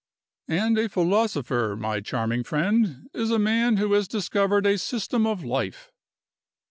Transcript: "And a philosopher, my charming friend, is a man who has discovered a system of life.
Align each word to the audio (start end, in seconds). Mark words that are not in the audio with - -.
"And 0.47 0.79
a 0.79 0.89
philosopher, 0.89 1.75
my 1.75 1.99
charming 1.99 2.43
friend, 2.43 3.07
is 3.13 3.29
a 3.29 3.37
man 3.37 3.77
who 3.77 3.93
has 3.93 4.07
discovered 4.07 4.65
a 4.65 4.79
system 4.79 5.27
of 5.27 5.43
life. 5.43 5.91